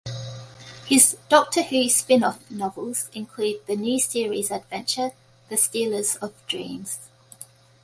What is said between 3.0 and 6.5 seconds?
include the New Series Adventure "The Stealers of